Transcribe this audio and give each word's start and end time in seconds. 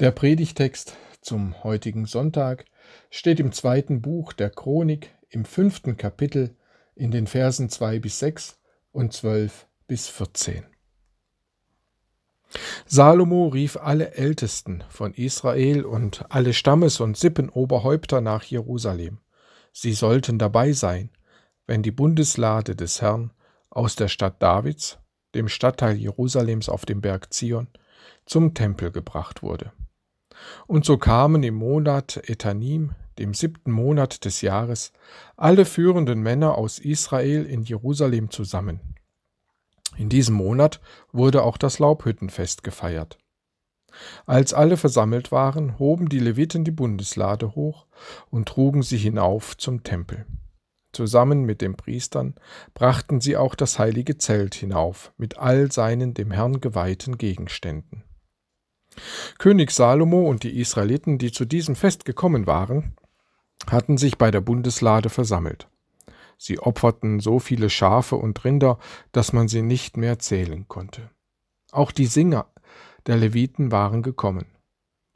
Der 0.00 0.12
Predigtext 0.12 0.96
zum 1.20 1.62
heutigen 1.62 2.06
Sonntag 2.06 2.64
steht 3.10 3.38
im 3.38 3.52
zweiten 3.52 4.00
Buch 4.00 4.32
der 4.32 4.48
Chronik 4.48 5.14
im 5.28 5.44
fünften 5.44 5.98
Kapitel 5.98 6.56
in 6.94 7.10
den 7.10 7.26
Versen 7.26 7.68
2 7.68 7.98
bis 7.98 8.18
6 8.18 8.58
und 8.92 9.12
12 9.12 9.66
bis 9.86 10.08
14. 10.08 10.64
Salomo 12.86 13.48
rief 13.48 13.76
alle 13.76 14.14
Ältesten 14.14 14.84
von 14.88 15.12
Israel 15.12 15.84
und 15.84 16.24
alle 16.30 16.54
Stammes- 16.54 17.00
und 17.00 17.18
Sippenoberhäupter 17.18 18.22
nach 18.22 18.44
Jerusalem. 18.44 19.18
Sie 19.74 19.92
sollten 19.92 20.38
dabei 20.38 20.72
sein, 20.72 21.10
wenn 21.66 21.82
die 21.82 21.92
Bundeslade 21.92 22.74
des 22.74 23.02
Herrn 23.02 23.34
aus 23.68 23.96
der 23.96 24.08
Stadt 24.08 24.42
Davids, 24.42 24.98
dem 25.34 25.50
Stadtteil 25.50 25.96
Jerusalems 25.98 26.70
auf 26.70 26.86
dem 26.86 27.02
Berg 27.02 27.34
Zion, 27.34 27.68
zum 28.24 28.54
Tempel 28.54 28.92
gebracht 28.92 29.42
wurde. 29.42 29.72
Und 30.66 30.84
so 30.84 30.98
kamen 30.98 31.42
im 31.42 31.54
Monat 31.54 32.20
Etanim, 32.28 32.92
dem 33.18 33.34
siebten 33.34 33.70
Monat 33.70 34.24
des 34.24 34.40
Jahres, 34.40 34.92
alle 35.36 35.64
führenden 35.64 36.22
Männer 36.22 36.56
aus 36.56 36.78
Israel 36.78 37.44
in 37.44 37.62
Jerusalem 37.62 38.30
zusammen. 38.30 38.80
In 39.96 40.08
diesem 40.08 40.34
Monat 40.36 40.80
wurde 41.12 41.42
auch 41.42 41.58
das 41.58 41.78
Laubhüttenfest 41.78 42.62
gefeiert. 42.62 43.18
Als 44.24 44.54
alle 44.54 44.76
versammelt 44.76 45.32
waren, 45.32 45.78
hoben 45.78 46.08
die 46.08 46.20
Leviten 46.20 46.64
die 46.64 46.70
Bundeslade 46.70 47.54
hoch 47.54 47.86
und 48.30 48.48
trugen 48.48 48.82
sie 48.82 48.96
hinauf 48.96 49.56
zum 49.56 49.82
Tempel. 49.82 50.26
Zusammen 50.92 51.44
mit 51.44 51.60
den 51.60 51.76
Priestern 51.76 52.34
brachten 52.74 53.20
sie 53.20 53.36
auch 53.36 53.54
das 53.54 53.78
heilige 53.78 54.18
Zelt 54.18 54.54
hinauf 54.54 55.12
mit 55.16 55.38
all 55.38 55.70
seinen 55.70 56.14
dem 56.14 56.30
Herrn 56.30 56.60
geweihten 56.60 57.16
Gegenständen. 57.18 58.04
König 59.38 59.70
Salomo 59.70 60.28
und 60.28 60.42
die 60.42 60.58
Israeliten, 60.58 61.18
die 61.18 61.32
zu 61.32 61.44
diesem 61.44 61.76
Fest 61.76 62.04
gekommen 62.04 62.46
waren, 62.46 62.94
hatten 63.70 63.98
sich 63.98 64.18
bei 64.18 64.30
der 64.30 64.40
Bundeslade 64.40 65.10
versammelt. 65.10 65.68
Sie 66.38 66.58
opferten 66.58 67.20
so 67.20 67.38
viele 67.38 67.68
Schafe 67.68 68.16
und 68.16 68.44
Rinder, 68.44 68.78
dass 69.12 69.32
man 69.32 69.48
sie 69.48 69.62
nicht 69.62 69.96
mehr 69.96 70.18
zählen 70.18 70.66
konnte. 70.68 71.10
Auch 71.70 71.92
die 71.92 72.06
Singer 72.06 72.46
der 73.06 73.16
Leviten 73.16 73.70
waren 73.70 74.02
gekommen. 74.02 74.46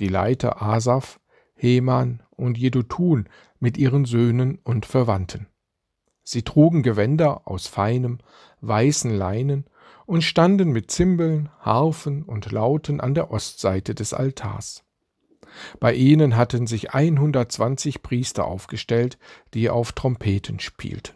Die 0.01 0.09
Leiter 0.09 0.61
Asaf, 0.63 1.21
Heman 1.55 2.23
und 2.31 2.59
Jedutun 2.59 3.29
mit 3.59 3.79
ihren 3.79 4.05
Söhnen 4.05 4.59
und 4.65 4.87
Verwandten. 4.87 5.47
Sie 6.23 6.43
trugen 6.43 6.83
Gewänder 6.83 7.43
aus 7.47 7.67
feinem, 7.67 8.19
weißen 8.61 9.11
Leinen 9.11 9.67
und 10.07 10.23
standen 10.23 10.71
mit 10.71 10.91
Zimbeln, 10.91 11.51
Harfen 11.61 12.23
und 12.23 12.51
Lauten 12.53 13.01
an 13.01 13.15
der 13.15 13.31
Ostseite 13.31 13.95
des 13.95 14.13
Altars. 14.13 14.85
Bei 15.81 15.95
ihnen 15.95 16.37
hatten 16.37 16.67
sich 16.67 16.95
120 16.95 18.03
Priester 18.03 18.47
aufgestellt, 18.47 19.19
die 19.55 19.71
auf 19.71 19.93
Trompeten 19.93 20.61
spielten. 20.61 21.15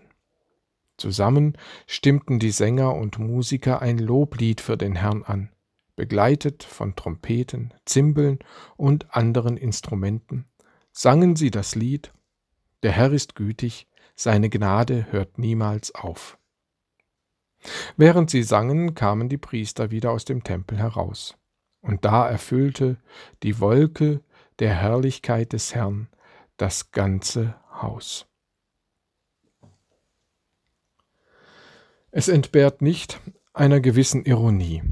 Zusammen 0.96 1.56
stimmten 1.86 2.38
die 2.38 2.50
Sänger 2.50 2.94
und 2.94 3.18
Musiker 3.18 3.80
ein 3.82 3.98
Loblied 3.98 4.60
für 4.60 4.76
den 4.76 4.96
Herrn 4.96 5.22
an, 5.22 5.50
begleitet 5.96 6.64
von 6.64 6.96
Trompeten, 6.96 7.74
Zimbeln 7.84 8.38
und 8.76 9.14
anderen 9.14 9.56
Instrumenten, 9.56 10.44
sangen 10.92 11.36
sie 11.36 11.50
das 11.50 11.74
Lied 11.74 12.12
Der 12.82 12.92
Herr 12.92 13.12
ist 13.12 13.34
gütig, 13.34 13.86
seine 14.14 14.50
Gnade 14.50 15.06
hört 15.10 15.38
niemals 15.38 15.94
auf. 15.94 16.37
Während 17.96 18.30
sie 18.30 18.42
sangen, 18.42 18.94
kamen 18.94 19.28
die 19.28 19.38
Priester 19.38 19.90
wieder 19.90 20.10
aus 20.10 20.24
dem 20.24 20.44
Tempel 20.44 20.78
heraus. 20.78 21.36
Und 21.80 22.04
da 22.04 22.28
erfüllte 22.28 22.96
die 23.42 23.60
Wolke 23.60 24.20
der 24.58 24.74
Herrlichkeit 24.74 25.52
des 25.52 25.74
Herrn 25.74 26.08
das 26.56 26.90
ganze 26.90 27.54
Haus. 27.70 28.26
Es 32.10 32.28
entbehrt 32.28 32.82
nicht 32.82 33.20
einer 33.52 33.80
gewissen 33.80 34.24
Ironie, 34.24 34.82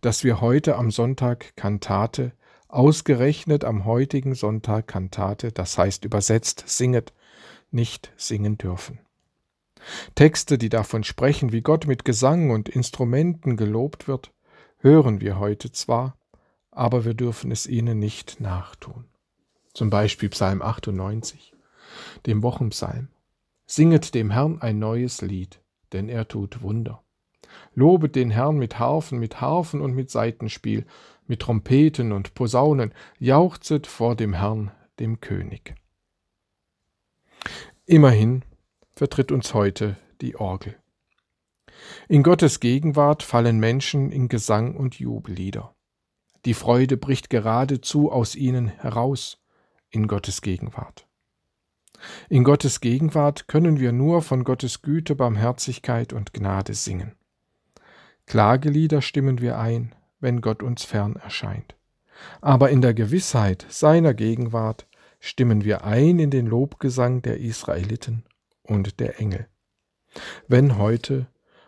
dass 0.00 0.24
wir 0.24 0.40
heute 0.40 0.76
am 0.76 0.90
Sonntag 0.90 1.56
Kantate, 1.56 2.32
ausgerechnet 2.68 3.64
am 3.64 3.84
heutigen 3.84 4.34
Sonntag 4.34 4.86
Kantate, 4.86 5.52
das 5.52 5.76
heißt 5.76 6.04
übersetzt 6.04 6.64
singet, 6.66 7.12
nicht 7.70 8.12
singen 8.16 8.56
dürfen. 8.56 9.00
Texte, 10.14 10.58
die 10.58 10.68
davon 10.68 11.04
sprechen, 11.04 11.52
wie 11.52 11.62
Gott 11.62 11.86
mit 11.86 12.04
Gesang 12.04 12.50
und 12.50 12.68
Instrumenten 12.68 13.56
gelobt 13.56 14.08
wird, 14.08 14.32
hören 14.78 15.20
wir 15.20 15.38
heute 15.38 15.72
zwar, 15.72 16.16
aber 16.70 17.04
wir 17.04 17.14
dürfen 17.14 17.50
es 17.50 17.66
ihnen 17.66 17.98
nicht 17.98 18.40
nachtun. 18.40 19.04
Zum 19.74 19.90
Beispiel 19.90 20.28
Psalm 20.30 20.62
98, 20.62 21.54
dem 22.26 22.42
Wochenpsalm. 22.42 23.08
Singet 23.66 24.14
dem 24.14 24.30
Herrn 24.30 24.60
ein 24.60 24.78
neues 24.78 25.22
Lied, 25.22 25.60
denn 25.92 26.08
er 26.08 26.26
tut 26.26 26.62
Wunder. 26.62 27.02
Lobet 27.74 28.16
den 28.16 28.30
Herrn 28.30 28.58
mit 28.58 28.78
Harfen, 28.78 29.18
mit 29.18 29.40
Harfen 29.40 29.80
und 29.80 29.94
mit 29.94 30.10
Saitenspiel, 30.10 30.86
mit 31.26 31.40
Trompeten 31.40 32.12
und 32.12 32.34
Posaunen, 32.34 32.92
jauchzet 33.18 33.86
vor 33.86 34.16
dem 34.16 34.34
Herrn, 34.34 34.72
dem 34.98 35.20
König. 35.20 35.74
Immerhin 37.86 38.44
vertritt 38.94 39.32
uns 39.32 39.54
heute 39.54 39.96
die 40.20 40.36
Orgel. 40.36 40.76
In 42.08 42.22
Gottes 42.22 42.60
Gegenwart 42.60 43.22
fallen 43.22 43.58
Menschen 43.58 44.10
in 44.10 44.28
Gesang 44.28 44.76
und 44.76 44.98
Jubellieder. 44.98 45.74
Die 46.44 46.54
Freude 46.54 46.96
bricht 46.96 47.30
geradezu 47.30 48.10
aus 48.10 48.34
ihnen 48.34 48.68
heraus 48.68 49.38
in 49.90 50.08
Gottes 50.08 50.42
Gegenwart. 50.42 51.06
In 52.28 52.44
Gottes 52.44 52.80
Gegenwart 52.80 53.46
können 53.46 53.78
wir 53.78 53.92
nur 53.92 54.22
von 54.22 54.44
Gottes 54.44 54.80
Güte, 54.80 55.14
Barmherzigkeit 55.14 56.12
und 56.12 56.32
Gnade 56.32 56.74
singen. 56.74 57.14
Klagelieder 58.26 59.02
stimmen 59.02 59.40
wir 59.40 59.58
ein, 59.58 59.94
wenn 60.18 60.40
Gott 60.40 60.62
uns 60.62 60.84
fern 60.84 61.16
erscheint. 61.16 61.76
Aber 62.40 62.70
in 62.70 62.80
der 62.80 62.94
Gewissheit 62.94 63.66
seiner 63.68 64.14
Gegenwart 64.14 64.86
stimmen 65.18 65.64
wir 65.64 65.84
ein 65.84 66.18
in 66.18 66.30
den 66.30 66.46
Lobgesang 66.46 67.22
der 67.22 67.38
Israeliten 67.38 68.24
und 68.70 69.00
der 69.00 69.18
Engel, 69.18 69.48
wenn 70.46 70.78
heute 70.78 71.26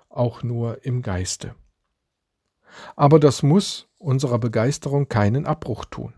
auch 0.09 0.45
nur 0.45 0.85
im 0.87 1.03
Geiste. 1.03 1.57
Aber 2.95 3.19
das 3.19 3.43
muss 3.43 3.89
unserer 3.99 4.39
Begeisterung 4.39 5.09
keinen 5.09 5.45
Abbruch 5.45 5.85
tun. 5.85 6.15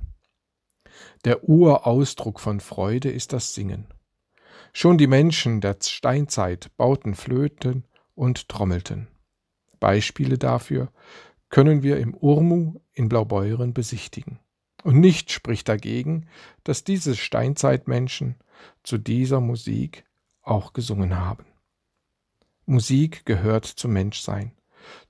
Der 1.25 1.49
Urausdruck 1.49 2.39
von 2.39 2.61
Freude 2.61 3.11
ist 3.11 3.33
das 3.33 3.55
Singen. 3.55 3.87
Schon 4.75 4.99
die 4.99 5.06
Menschen 5.06 5.62
der 5.62 5.78
Steinzeit 5.81 6.71
bauten 6.77 7.15
Flöten 7.15 7.84
und 8.15 8.49
trommelten. 8.51 9.09
Beispiele 9.81 10.37
dafür 10.37 10.93
können 11.49 11.83
wir 11.83 11.97
im 11.97 12.15
Urmu 12.15 12.81
in 12.93 13.09
Blaubeuren 13.09 13.72
besichtigen. 13.72 14.39
Und 14.83 15.01
nichts 15.01 15.33
spricht 15.33 15.69
dagegen, 15.69 16.27
dass 16.62 16.84
diese 16.84 17.16
Steinzeitmenschen 17.16 18.34
zu 18.83 18.99
dieser 18.99 19.41
Musik 19.41 20.05
auch 20.44 20.72
gesungen 20.72 21.16
haben. 21.16 21.47
Musik 22.66 23.27
gehört 23.27 23.66
zum 23.66 23.93
Menschsein, 23.93 24.53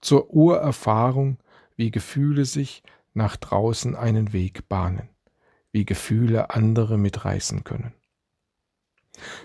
zur 0.01 0.31
Urerfahrung, 0.31 1.39
wie 1.77 1.91
Gefühle 1.91 2.45
sich 2.45 2.83
nach 3.13 3.37
draußen 3.37 3.95
einen 3.95 4.33
Weg 4.33 4.69
bahnen, 4.69 5.09
wie 5.73 5.85
Gefühle 5.85 6.51
andere 6.51 6.99
mitreißen 6.99 7.65
können. 7.65 7.95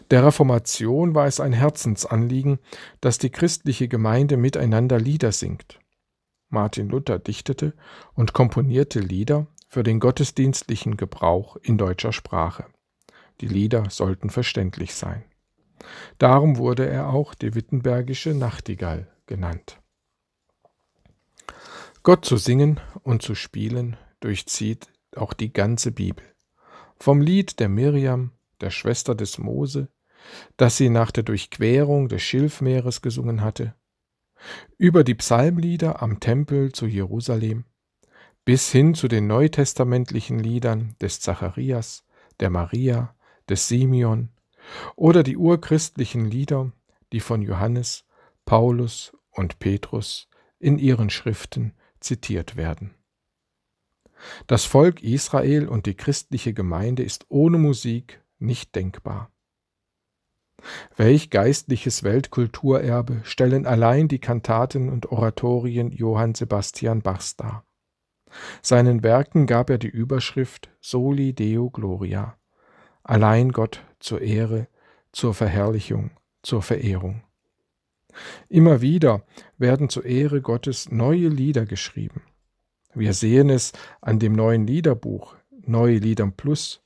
Der 0.09 0.25
Reformation 0.25 1.14
war 1.14 1.28
es 1.28 1.40
ein 1.40 1.53
Herzensanliegen, 1.53 2.59
dass 3.02 3.19
die 3.19 3.29
christliche 3.29 3.87
Gemeinde 3.87 4.37
miteinander 4.37 4.99
Lieder 4.99 5.31
singt. 5.31 5.79
Martin 6.49 6.90
Luther 6.90 7.19
dichtete 7.19 7.73
und 8.16 8.34
komponierte 8.34 8.99
Lieder 8.99 9.46
für 9.67 9.84
den 9.84 9.99
gottesdienstlichen 9.99 10.97
Gebrauch 10.97 11.55
in 11.58 11.78
deutscher 11.78 12.11
Sprache. 12.11 12.66
Die 13.41 13.47
Lieder 13.47 13.91
sollten 13.91 14.31
verständlich 14.31 14.96
sein. 14.96 15.23
Darum 16.17 16.58
wurde 16.58 16.87
er 16.87 17.09
auch 17.09 17.34
die 17.34 17.55
Wittenbergische 17.55 18.34
Nachtigall 18.34 19.08
genannt. 19.26 19.79
Gott 22.03 22.26
zu 22.26 22.37
singen 22.37 22.79
und 23.03 23.22
zu 23.22 23.35
spielen 23.35 23.97
durchzieht 24.20 24.91
auch 25.16 25.34
die 25.34 25.52
ganze 25.52 25.91
Bibel. 25.91 26.23
Vom 26.97 27.22
Lied 27.22 27.59
der 27.59 27.70
Miriam, 27.70 28.31
der 28.61 28.70
Schwester 28.70 29.16
des 29.16 29.37
Mose, 29.37 29.90
das 30.58 30.78
sie 30.78 30.90
nach 30.90 31.11
der 31.11 31.23
Durchquerung 31.23 32.09
des 32.09 32.22
Schilfmeeres 32.22 33.02
gesungen 33.02 33.41
hatte, 33.41 33.73
über 34.78 35.03
die 35.03 35.16
Psalmlieder 35.16 36.02
am 36.02 36.20
Tempel 36.20 36.72
zu 36.72 36.85
Jerusalem, 36.85 37.66
bis 38.46 38.72
hin 38.72 38.96
zu 38.96 39.08
den 39.08 39.28
neutestamentlichen 39.28 40.40
Liedern 40.40 40.96
des 41.02 41.20
Zacharias, 41.20 42.05
der 42.40 42.49
Maria, 42.49 43.16
des 43.49 43.67
Simeon 43.67 44.29
oder 44.95 45.23
die 45.23 45.37
urchristlichen 45.37 46.25
Lieder, 46.25 46.71
die 47.11 47.19
von 47.19 47.41
Johannes, 47.41 48.05
Paulus 48.45 49.13
und 49.31 49.59
Petrus 49.59 50.27
in 50.59 50.77
ihren 50.77 51.09
Schriften 51.09 51.73
zitiert 51.99 52.55
werden. 52.55 52.95
Das 54.47 54.66
Volk 54.66 55.01
Israel 55.01 55.67
und 55.67 55.85
die 55.85 55.95
christliche 55.95 56.53
Gemeinde 56.53 57.03
ist 57.03 57.25
ohne 57.29 57.57
Musik 57.57 58.23
nicht 58.37 58.75
denkbar. 58.75 59.31
Welch 60.97 61.29
geistliches 61.29 62.03
Weltkulturerbe 62.03 63.21
stellen 63.23 63.66
allein 63.66 64.07
die 64.07 64.19
Kantaten 64.19 64.89
und 64.89 65.11
Oratorien 65.11 65.91
Johann 65.91 66.35
Sebastian 66.35 67.01
Bachs 67.01 67.37
dar. 67.37 67.66
Seinen 68.61 69.01
Werken 69.01 69.47
gab 69.47 69.69
er 69.69 69.77
die 69.77 69.87
Überschrift 69.87 70.69
Soli 70.81 71.33
Deo 71.33 71.69
Gloria, 71.69 72.39
allein 73.09 73.52
Gott 73.52 73.84
zur 74.00 74.22
Ehre, 74.22 74.67
zur 75.11 75.34
Verherrlichung, 75.34 76.11
zur 76.44 76.61
Verehrung. 76.61 77.23
Immer 78.50 78.82
wieder 78.82 79.26
werden 79.58 79.90
zur 79.90 80.06
Ehre 80.06 80.41
Gottes 80.41 80.91
neue 80.91 81.28
Lieder 81.28 81.66
geschrieben. 81.66 82.22
Wir 82.94 83.14
sehen 83.14 83.50
es 83.50 83.73
an 84.00 84.20
dem 84.20 84.34
neuen 84.34 84.67
Liederbuch 84.67 85.35
Neue 85.66 85.97
Liedern 85.97 86.34
Plus. 86.34 86.82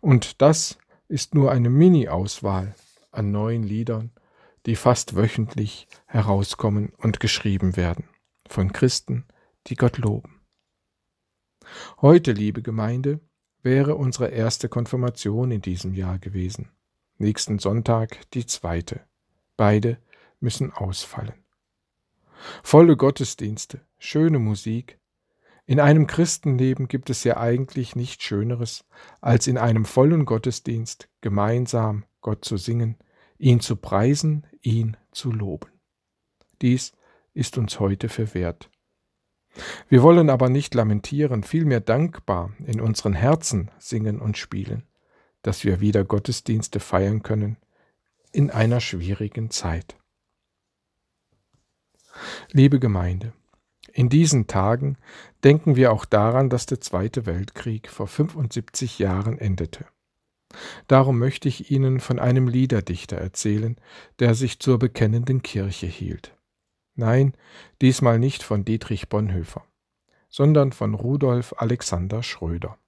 Und 0.00 0.40
das 0.40 0.78
ist 1.08 1.34
nur 1.34 1.50
eine 1.50 1.68
Mini-Auswahl 1.68 2.74
an 3.10 3.32
neuen 3.32 3.64
Liedern, 3.64 4.12
die 4.66 4.76
fast 4.76 5.16
wöchentlich 5.16 5.88
herauskommen 6.06 6.92
und 6.96 7.18
geschrieben 7.18 7.76
werden 7.76 8.08
von 8.48 8.72
Christen, 8.72 9.26
die 9.66 9.74
Gott 9.74 9.98
loben. 9.98 10.40
Heute, 12.00 12.32
liebe 12.32 12.62
Gemeinde, 12.62 13.20
wäre 13.64 13.96
unsere 13.96 14.28
erste 14.28 14.68
Konfirmation 14.68 15.50
in 15.50 15.62
diesem 15.62 15.94
Jahr 15.94 16.18
gewesen. 16.18 16.68
Nächsten 17.18 17.58
Sonntag 17.58 18.30
die 18.32 18.46
zweite. 18.46 19.00
Beide 19.56 19.98
müssen 20.38 20.72
ausfallen. 20.72 21.44
Volle 22.62 22.96
Gottesdienste, 22.96 23.80
schöne 23.98 24.38
Musik. 24.38 24.98
In 25.66 25.80
einem 25.80 26.06
Christenleben 26.06 26.88
gibt 26.88 27.08
es 27.08 27.24
ja 27.24 27.38
eigentlich 27.38 27.96
nichts 27.96 28.22
Schöneres, 28.22 28.84
als 29.22 29.46
in 29.46 29.56
einem 29.56 29.86
vollen 29.86 30.26
Gottesdienst 30.26 31.08
gemeinsam 31.22 32.04
Gott 32.20 32.44
zu 32.44 32.58
singen, 32.58 32.98
ihn 33.38 33.60
zu 33.60 33.76
preisen, 33.76 34.46
ihn 34.60 34.98
zu 35.10 35.32
loben. 35.32 35.70
Dies 36.60 36.92
ist 37.32 37.56
uns 37.56 37.80
heute 37.80 38.10
verwehrt. 38.10 38.70
Wir 39.88 40.02
wollen 40.02 40.30
aber 40.30 40.48
nicht 40.48 40.74
lamentieren, 40.74 41.42
vielmehr 41.42 41.80
dankbar 41.80 42.52
in 42.66 42.80
unseren 42.80 43.12
Herzen 43.14 43.70
singen 43.78 44.20
und 44.20 44.36
spielen, 44.36 44.84
dass 45.42 45.64
wir 45.64 45.80
wieder 45.80 46.04
Gottesdienste 46.04 46.80
feiern 46.80 47.22
können 47.22 47.56
in 48.32 48.50
einer 48.50 48.80
schwierigen 48.80 49.50
Zeit. 49.50 49.96
Liebe 52.50 52.78
Gemeinde, 52.80 53.32
in 53.92 54.08
diesen 54.08 54.46
Tagen 54.46 54.96
denken 55.44 55.76
wir 55.76 55.92
auch 55.92 56.04
daran, 56.04 56.50
dass 56.50 56.66
der 56.66 56.80
Zweite 56.80 57.26
Weltkrieg 57.26 57.88
vor 57.88 58.08
75 58.08 58.98
Jahren 58.98 59.38
endete. 59.38 59.86
Darum 60.86 61.18
möchte 61.18 61.48
ich 61.48 61.70
Ihnen 61.70 62.00
von 62.00 62.18
einem 62.18 62.48
Liederdichter 62.48 63.16
erzählen, 63.16 63.76
der 64.18 64.34
sich 64.34 64.60
zur 64.60 64.78
bekennenden 64.78 65.42
Kirche 65.42 65.86
hielt. 65.86 66.36
Nein, 66.94 67.34
diesmal 67.80 68.18
nicht 68.18 68.42
von 68.42 68.64
Dietrich 68.64 69.08
Bonhoeffer, 69.08 69.64
sondern 70.28 70.72
von 70.72 70.94
Rudolf 70.94 71.54
Alexander 71.58 72.22
Schröder. 72.22 72.78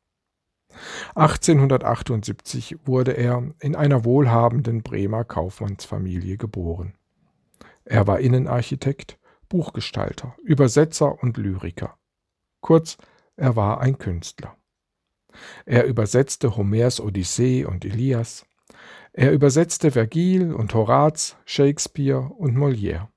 1878 1.14 2.76
wurde 2.84 3.12
er 3.12 3.42
in 3.60 3.74
einer 3.74 4.04
wohlhabenden 4.04 4.82
Bremer 4.82 5.24
Kaufmannsfamilie 5.24 6.36
geboren. 6.36 6.94
Er 7.84 8.06
war 8.06 8.20
Innenarchitekt, 8.20 9.18
Buchgestalter, 9.48 10.36
Übersetzer 10.42 11.22
und 11.22 11.36
Lyriker. 11.36 11.96
Kurz, 12.60 12.98
er 13.36 13.56
war 13.56 13.80
ein 13.80 13.98
Künstler. 13.98 14.56
Er 15.66 15.84
übersetzte 15.84 16.56
Homers 16.56 17.00
Odyssee 17.00 17.64
und 17.64 17.84
Elias. 17.84 18.46
Er 19.12 19.32
übersetzte 19.32 19.92
Vergil 19.92 20.52
und 20.52 20.74
Horaz, 20.74 21.36
Shakespeare 21.44 22.32
und 22.36 22.56
Molière. 22.56 23.08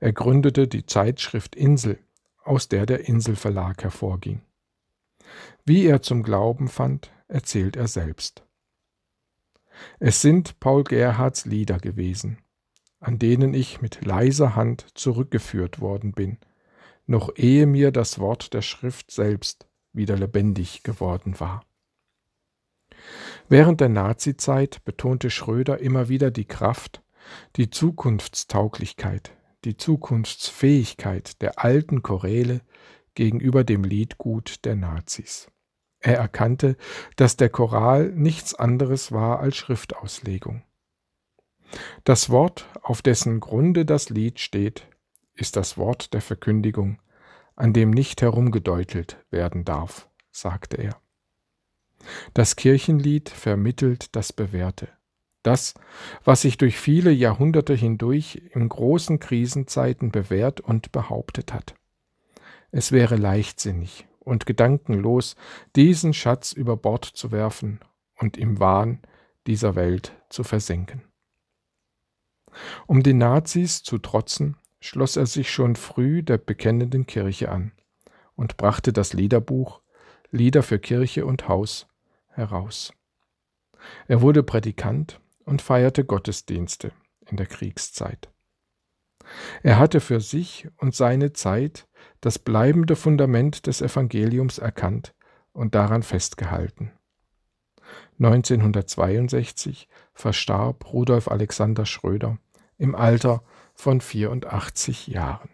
Er 0.00 0.12
gründete 0.14 0.66
die 0.66 0.86
Zeitschrift 0.86 1.54
Insel, 1.54 1.98
aus 2.42 2.68
der 2.68 2.86
der 2.86 3.06
Inselverlag 3.06 3.82
hervorging. 3.82 4.40
Wie 5.64 5.86
er 5.86 6.00
zum 6.00 6.22
Glauben 6.22 6.68
fand, 6.68 7.12
erzählt 7.28 7.76
er 7.76 7.86
selbst. 7.86 8.42
Es 9.98 10.22
sind 10.22 10.58
Paul 10.58 10.84
Gerhards 10.84 11.44
Lieder 11.44 11.78
gewesen, 11.78 12.38
an 12.98 13.18
denen 13.18 13.52
ich 13.52 13.82
mit 13.82 14.04
leiser 14.04 14.56
Hand 14.56 14.86
zurückgeführt 14.94 15.80
worden 15.80 16.12
bin, 16.12 16.38
noch 17.06 17.36
ehe 17.36 17.66
mir 17.66 17.92
das 17.92 18.18
Wort 18.18 18.54
der 18.54 18.62
Schrift 18.62 19.10
selbst 19.10 19.66
wieder 19.92 20.16
lebendig 20.16 20.82
geworden 20.82 21.40
war. 21.40 21.64
Während 23.48 23.80
der 23.80 23.88
Nazizeit 23.88 24.84
betonte 24.84 25.30
Schröder 25.30 25.78
immer 25.78 26.08
wieder 26.08 26.30
die 26.30 26.44
Kraft, 26.44 27.02
die 27.56 27.68
Zukunftstauglichkeit, 27.70 29.32
die 29.64 29.76
Zukunftsfähigkeit 29.76 31.40
der 31.42 31.62
alten 31.62 32.02
Choräle 32.02 32.62
gegenüber 33.14 33.64
dem 33.64 33.84
Liedgut 33.84 34.64
der 34.64 34.76
Nazis. 34.76 35.50
Er 35.98 36.16
erkannte, 36.16 36.76
dass 37.16 37.36
der 37.36 37.50
Choral 37.50 38.10
nichts 38.12 38.54
anderes 38.54 39.12
war 39.12 39.40
als 39.40 39.56
Schriftauslegung. 39.56 40.62
Das 42.04 42.30
Wort, 42.30 42.68
auf 42.82 43.02
dessen 43.02 43.38
Grunde 43.40 43.84
das 43.84 44.08
Lied 44.08 44.40
steht, 44.40 44.86
ist 45.34 45.56
das 45.56 45.76
Wort 45.76 46.14
der 46.14 46.22
Verkündigung, 46.22 47.00
an 47.54 47.72
dem 47.72 47.90
nicht 47.90 48.22
herumgedeutelt 48.22 49.24
werden 49.30 49.64
darf, 49.64 50.08
sagte 50.30 50.78
er. 50.78 51.00
Das 52.32 52.56
Kirchenlied 52.56 53.28
vermittelt 53.28 54.16
das 54.16 54.32
Bewährte, 54.32 54.88
das, 55.42 55.74
was 56.24 56.42
sich 56.42 56.58
durch 56.58 56.78
viele 56.78 57.10
Jahrhunderte 57.10 57.74
hindurch 57.74 58.42
in 58.52 58.68
großen 58.68 59.18
Krisenzeiten 59.20 60.10
bewährt 60.10 60.60
und 60.60 60.92
behauptet 60.92 61.52
hat. 61.52 61.74
Es 62.70 62.92
wäre 62.92 63.16
leichtsinnig 63.16 64.06
und 64.20 64.46
gedankenlos, 64.46 65.34
diesen 65.76 66.14
Schatz 66.14 66.52
über 66.52 66.76
Bord 66.76 67.04
zu 67.04 67.32
werfen 67.32 67.80
und 68.16 68.36
im 68.36 68.60
Wahn 68.60 69.00
dieser 69.46 69.74
Welt 69.74 70.12
zu 70.28 70.44
versenken. 70.44 71.02
Um 72.86 73.02
den 73.02 73.18
Nazis 73.18 73.82
zu 73.82 73.98
trotzen, 73.98 74.56
schloss 74.80 75.16
er 75.16 75.26
sich 75.26 75.50
schon 75.50 75.76
früh 75.76 76.22
der 76.22 76.38
bekennenden 76.38 77.06
Kirche 77.06 77.50
an 77.50 77.72
und 78.34 78.56
brachte 78.56 78.92
das 78.92 79.12
Liederbuch 79.12 79.80
Lieder 80.30 80.62
für 80.62 80.78
Kirche 80.78 81.26
und 81.26 81.48
Haus 81.48 81.88
heraus. 82.28 82.92
Er 84.06 84.20
wurde 84.20 84.42
Prädikant 84.42 85.20
und 85.50 85.60
feierte 85.60 86.04
Gottesdienste 86.04 86.92
in 87.26 87.36
der 87.36 87.46
Kriegszeit. 87.46 88.30
Er 89.64 89.78
hatte 89.78 90.00
für 90.00 90.20
sich 90.20 90.68
und 90.78 90.94
seine 90.94 91.32
Zeit 91.32 91.88
das 92.20 92.38
bleibende 92.38 92.94
Fundament 92.94 93.66
des 93.66 93.82
Evangeliums 93.82 94.58
erkannt 94.58 95.12
und 95.52 95.74
daran 95.74 96.04
festgehalten. 96.04 96.92
1962 98.20 99.88
verstarb 100.14 100.92
Rudolf 100.92 101.26
Alexander 101.26 101.84
Schröder 101.84 102.38
im 102.78 102.94
Alter 102.94 103.42
von 103.74 104.00
84 104.00 105.08
Jahren. 105.08 105.50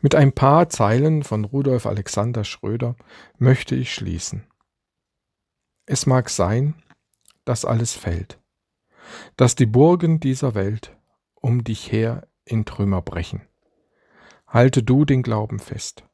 Mit 0.00 0.14
ein 0.14 0.32
paar 0.32 0.70
Zeilen 0.70 1.22
von 1.24 1.44
Rudolf 1.44 1.84
Alexander 1.84 2.44
Schröder 2.44 2.96
möchte 3.38 3.74
ich 3.74 3.92
schließen. 3.92 4.46
Es 5.84 6.06
mag 6.06 6.30
sein, 6.30 6.74
dass 7.46 7.64
alles 7.64 7.94
fällt, 7.94 8.38
dass 9.36 9.54
die 9.54 9.66
Burgen 9.66 10.20
dieser 10.20 10.54
Welt 10.54 10.94
um 11.34 11.64
dich 11.64 11.90
her 11.90 12.28
in 12.44 12.66
Trümmer 12.66 13.00
brechen. 13.00 13.40
Halte 14.46 14.82
du 14.82 15.04
den 15.06 15.22
Glauben 15.22 15.58
fest, 15.58 16.04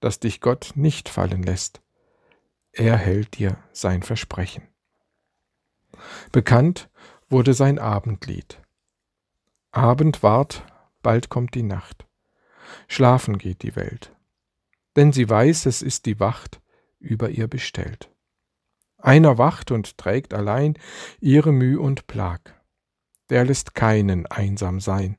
dass 0.00 0.20
dich 0.20 0.40
Gott 0.40 0.72
nicht 0.74 1.08
fallen 1.08 1.42
lässt. 1.42 1.80
Er 2.72 2.96
hält 2.96 3.38
dir 3.38 3.56
sein 3.72 4.02
Versprechen. 4.02 4.68
Bekannt 6.32 6.90
wurde 7.28 7.54
sein 7.54 7.78
Abendlied. 7.78 8.60
Abend 9.70 10.22
ward, 10.22 10.64
bald 11.02 11.30
kommt 11.30 11.54
die 11.54 11.62
Nacht. 11.62 12.06
Schlafen 12.88 13.38
geht 13.38 13.62
die 13.62 13.76
Welt. 13.76 14.14
Denn 14.96 15.12
sie 15.12 15.28
weiß, 15.28 15.66
es 15.66 15.82
ist 15.82 16.06
die 16.06 16.18
Wacht 16.20 16.60
über 16.98 17.30
ihr 17.30 17.46
bestellt. 17.46 18.10
Einer 19.04 19.36
wacht 19.36 19.70
und 19.70 19.98
trägt 19.98 20.32
allein 20.32 20.78
ihre 21.20 21.52
Müh 21.52 21.78
und 21.78 22.06
Plag. 22.06 22.58
Der 23.28 23.44
lässt 23.44 23.74
keinen 23.74 24.24
einsam 24.24 24.80
sein, 24.80 25.18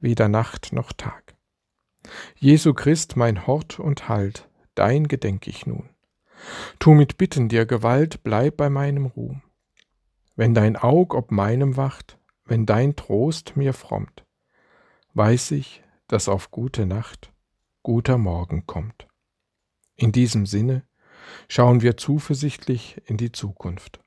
weder 0.00 0.28
Nacht 0.28 0.72
noch 0.72 0.92
Tag. 0.92 1.36
Jesu 2.34 2.74
Christ, 2.74 3.16
mein 3.16 3.46
Hort 3.46 3.78
und 3.78 4.08
Halt, 4.08 4.48
dein 4.74 5.06
gedenk 5.06 5.46
ich 5.46 5.64
nun. 5.64 5.90
Tu 6.80 6.92
mit 6.92 7.18
Bitten 7.18 7.48
dir 7.48 7.66
Gewalt, 7.66 8.24
bleib 8.24 8.56
bei 8.56 8.68
meinem 8.68 9.06
Ruhm. 9.06 9.42
Wenn 10.34 10.52
dein 10.52 10.76
Aug 10.76 11.14
ob 11.14 11.30
meinem 11.30 11.76
wacht, 11.76 12.18
wenn 12.46 12.66
dein 12.66 12.96
Trost 12.96 13.56
mir 13.56 13.74
frommt, 13.74 14.24
weiß 15.14 15.52
ich, 15.52 15.84
dass 16.08 16.28
auf 16.28 16.50
gute 16.50 16.84
Nacht 16.84 17.32
guter 17.84 18.18
Morgen 18.18 18.66
kommt. 18.66 19.06
In 19.94 20.10
diesem 20.10 20.46
Sinne 20.46 20.82
schauen 21.48 21.82
wir 21.82 21.96
zuversichtlich 21.96 23.00
in 23.06 23.16
die 23.16 23.32
Zukunft, 23.32 24.00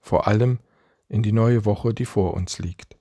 vor 0.00 0.26
allem 0.26 0.60
in 1.08 1.22
die 1.22 1.32
neue 1.32 1.64
Woche, 1.64 1.94
die 1.94 2.04
vor 2.04 2.34
uns 2.34 2.58
liegt. 2.58 2.96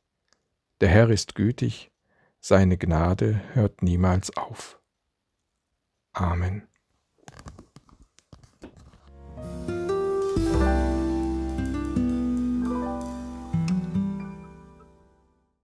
Der 0.81 0.89
Herr 0.89 1.09
ist 1.09 1.35
gütig, 1.35 1.91
seine 2.39 2.77
Gnade 2.77 3.41
hört 3.53 3.81
niemals 3.81 4.35
auf. 4.37 4.79
Amen. 6.13 6.67